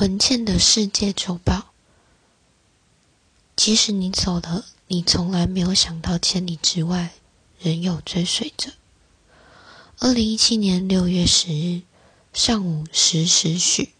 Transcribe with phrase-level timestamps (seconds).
[0.00, 1.72] 文件的世界周报。
[3.54, 7.10] 即使你走了，你从来没有想到千里之外
[7.58, 8.72] 仍有追随着。
[9.98, 11.82] 二零一七年六月十日
[12.32, 13.92] 上午十时许，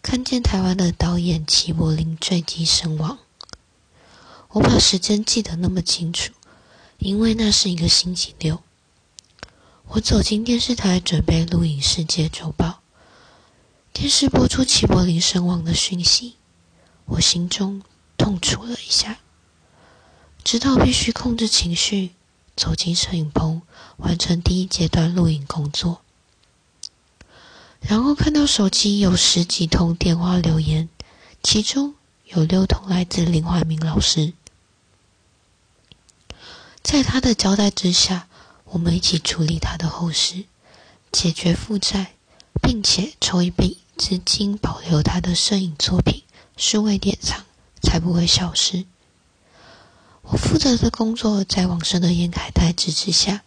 [0.00, 3.18] 看见台湾的导演齐柏林坠机身亡。
[4.52, 6.32] 我把时间记得那么清楚，
[6.96, 8.62] 因为那是一个星期六。
[9.88, 12.77] 我走进电视台，准备录影世界周报。
[14.00, 16.36] 电视播出齐柏林身亡的讯息，
[17.06, 17.82] 我心中
[18.16, 19.18] 痛楚了一下。
[20.44, 22.12] 知道必须控制情绪，
[22.54, 23.60] 走进摄影棚，
[23.96, 26.02] 完成第一阶段录影工作。
[27.80, 30.88] 然后看到手机有十几通电话留言，
[31.42, 31.96] 其中
[32.26, 34.32] 有六通来自林怀民老师。
[36.84, 38.28] 在他的交代之下，
[38.66, 40.44] 我们一起处理他的后事，
[41.10, 42.12] 解决负债，
[42.62, 43.78] 并且筹一笔。
[43.98, 46.22] 至今保留他的摄影作品，
[46.56, 47.44] 数位典藏
[47.82, 48.86] 才不会消失。
[50.22, 53.42] 我负责的工作在网上的严凯泰支持下，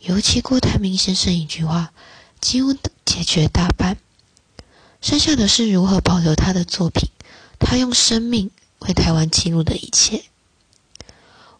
[0.00, 1.92] 尤其郭台铭先生一句话，
[2.40, 2.72] 几乎
[3.04, 3.98] 解决大半。
[5.02, 7.10] 剩下的是如何保留他的作品，
[7.58, 10.24] 他用生命为台湾记录的一切。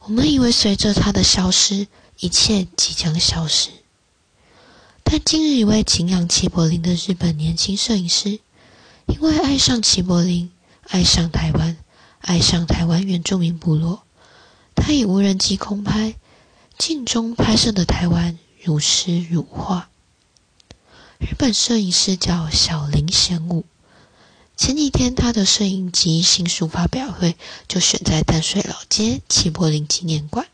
[0.00, 1.88] 我们以为随着他的消失，
[2.20, 3.70] 一切即将消失。
[5.08, 8.40] 但今日一位敬仰齐柏林的日本年轻摄影师，
[9.06, 10.50] 因为爱上齐柏林，
[10.88, 11.76] 爱上台湾，
[12.18, 14.02] 爱上台湾原住民部落，
[14.74, 16.16] 他以无人机空拍，
[16.76, 19.90] 镜中拍摄的台湾如诗如画。
[21.20, 23.64] 日本摄影师叫小林贤武，
[24.56, 27.36] 前几天他的摄影集新书发表会
[27.68, 30.48] 就选在淡水老街齐柏林纪念馆。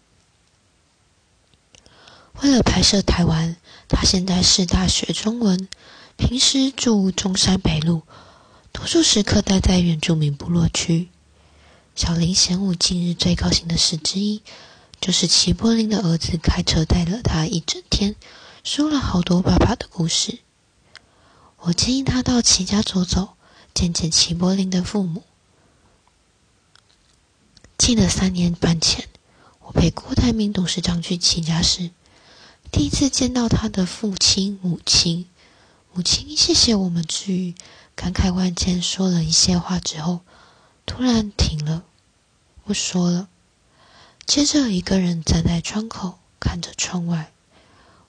[2.42, 3.56] 为了拍摄台湾。
[3.88, 5.68] 他现在是大学中文，
[6.16, 8.02] 平时住中山北路，
[8.72, 11.10] 多数时刻待在原住民部落区。
[11.94, 14.42] 小林贤武近日最高兴的事之一，
[14.98, 18.16] 就是齐柏林的儿子开车带了他一整天，
[18.64, 20.38] 说了好多爸爸的故事。
[21.58, 23.34] 我建议他到齐家走走，
[23.74, 25.22] 见见齐柏林的父母。
[27.76, 29.06] 记得三年半前，
[29.60, 31.90] 我陪郭台铭董事长去齐家时。
[32.72, 35.26] 第一次见到他的父亲、母亲，
[35.92, 37.54] 母亲谢谢我们之余，
[37.94, 40.20] 感慨万千，说了一些话之后，
[40.86, 41.84] 突然停了。
[42.64, 43.28] 不说了，
[44.26, 47.30] 接着一个人站在窗口看着窗外。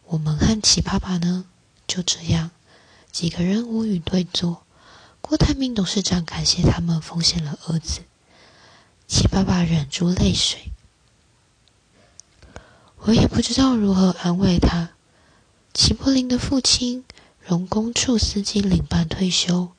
[0.05, 1.43] 我们和齐爸爸呢，
[1.85, 2.51] 就这样
[3.11, 4.63] 几个人无语对坐。
[5.19, 7.99] 郭台铭董事长感谢他们奉献了儿子，
[9.09, 10.71] 齐爸爸忍住泪水。
[13.05, 14.91] 我也不知道如何安慰他。
[15.73, 17.03] 齐柏林的父亲，
[17.45, 19.73] 荣工处司机领班退休，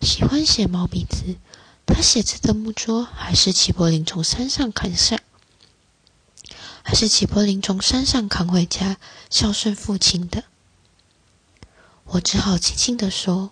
[0.00, 1.36] 喜欢写毛笔字。
[1.84, 5.20] 他写字的木桌还是齐柏林从山上砍下，
[6.82, 8.96] 还是齐柏林从山上扛回家
[9.28, 10.44] 孝顺父亲的。
[12.04, 13.50] 我只好轻轻的说：“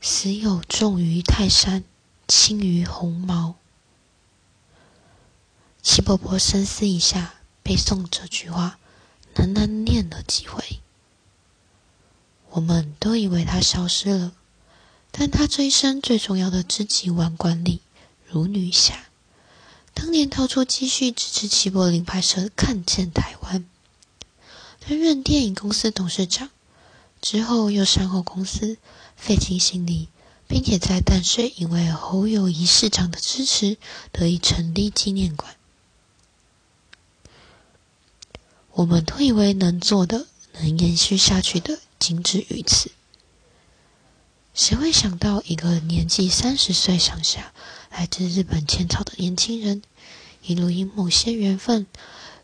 [0.00, 1.84] 死有重于泰山，
[2.26, 3.56] 轻于鸿毛。”
[5.82, 7.34] 齐伯伯深思一下。
[7.62, 8.78] 背诵这句话，
[9.34, 10.80] 喃喃念了几回。
[12.50, 14.32] 我们都以为他消失了，
[15.10, 17.80] 但他这一生最重要的知己万管理
[18.26, 19.06] 如女侠，
[19.94, 23.60] 当年掏出积蓄支持齐柏林拍摄《看见台湾》，
[24.86, 26.50] 担任电影公司董事长，
[27.20, 28.76] 之后又善后公司，
[29.16, 30.08] 费尽心力，
[30.46, 33.78] 并且在淡水因为侯友谊市长的支持，
[34.10, 35.56] 得以成立纪念馆。
[38.74, 42.90] 我们都以为能做的、能延续下去的，仅止于此。
[44.54, 47.52] 谁会想到，一个年纪三十岁上下、
[47.90, 49.82] 来自日本浅草的年轻人，
[50.42, 51.86] 一路因某些缘分，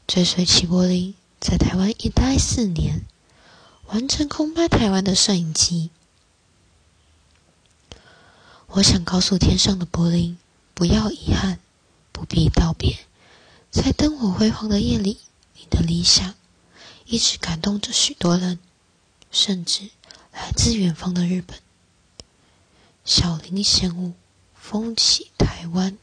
[0.06, 3.06] 追随齐柏林，在台湾一待四年，
[3.86, 5.90] 完成空拍台湾的摄影机。
[8.68, 10.36] 我想告诉天上的柏林，
[10.74, 11.58] 不要遗憾，
[12.12, 12.98] 不必道别，
[13.70, 15.18] 在灯火辉煌的夜里。
[15.68, 16.34] 的理想
[17.06, 18.58] 一直感动着许多人，
[19.30, 19.90] 甚至
[20.32, 21.60] 来自远方的日本。
[23.04, 24.14] 小林贤武，
[24.54, 25.96] 风起台湾。